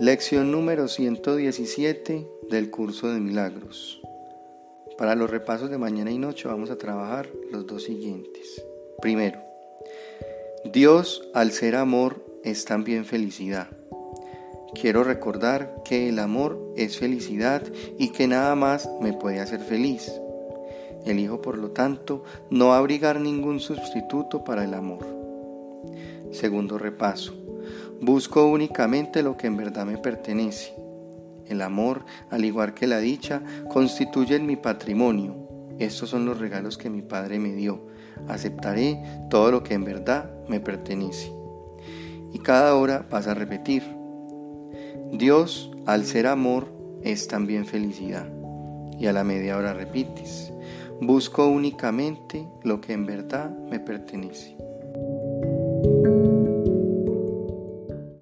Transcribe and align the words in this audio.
Lección 0.00 0.50
número 0.50 0.88
117 0.88 2.26
del 2.48 2.70
curso 2.70 3.12
de 3.12 3.20
milagros. 3.20 4.00
Para 4.96 5.14
los 5.14 5.30
repasos 5.30 5.68
de 5.68 5.76
mañana 5.76 6.10
y 6.10 6.16
noche 6.16 6.48
vamos 6.48 6.70
a 6.70 6.78
trabajar 6.78 7.28
los 7.50 7.66
dos 7.66 7.84
siguientes. 7.84 8.64
Primero, 9.02 9.40
Dios 10.64 11.28
al 11.34 11.52
ser 11.52 11.76
amor 11.76 12.24
es 12.42 12.64
también 12.64 13.04
felicidad. 13.04 13.68
Quiero 14.80 15.04
recordar 15.04 15.82
que 15.84 16.08
el 16.08 16.18
amor 16.18 16.72
es 16.74 16.96
felicidad 16.96 17.62
y 17.98 18.12
que 18.12 18.26
nada 18.26 18.54
más 18.54 18.88
me 19.02 19.12
puede 19.12 19.40
hacer 19.40 19.60
feliz. 19.60 20.10
Elijo 21.04 21.42
por 21.42 21.58
lo 21.58 21.70
tanto 21.70 22.24
no 22.50 22.72
abrigar 22.72 23.20
ningún 23.20 23.60
sustituto 23.60 24.42
para 24.42 24.64
el 24.64 24.72
amor. 24.72 25.06
Segundo 26.30 26.78
repaso. 26.78 27.41
Busco 28.00 28.46
únicamente 28.46 29.22
lo 29.22 29.36
que 29.36 29.46
en 29.46 29.56
verdad 29.56 29.86
me 29.86 29.98
pertenece. 29.98 30.74
El 31.46 31.62
amor, 31.62 32.04
al 32.30 32.44
igual 32.44 32.74
que 32.74 32.86
la 32.86 32.98
dicha, 32.98 33.42
constituyen 33.68 34.46
mi 34.46 34.56
patrimonio. 34.56 35.36
Estos 35.78 36.10
son 36.10 36.26
los 36.26 36.38
regalos 36.38 36.78
que 36.78 36.90
mi 36.90 37.02
Padre 37.02 37.38
me 37.38 37.52
dio. 37.52 37.86
Aceptaré 38.28 39.02
todo 39.30 39.50
lo 39.50 39.62
que 39.62 39.74
en 39.74 39.84
verdad 39.84 40.30
me 40.48 40.60
pertenece. 40.60 41.32
Y 42.32 42.38
cada 42.38 42.74
hora 42.76 43.06
vas 43.10 43.26
a 43.26 43.34
repetir. 43.34 43.82
Dios, 45.12 45.70
al 45.86 46.04
ser 46.04 46.26
amor, 46.26 46.72
es 47.02 47.28
también 47.28 47.66
felicidad. 47.66 48.28
Y 48.98 49.06
a 49.06 49.12
la 49.12 49.24
media 49.24 49.56
hora 49.56 49.74
repites. 49.74 50.52
Busco 51.00 51.48
únicamente 51.48 52.48
lo 52.62 52.80
que 52.80 52.92
en 52.92 53.06
verdad 53.06 53.50
me 53.68 53.80
pertenece. 53.80 54.56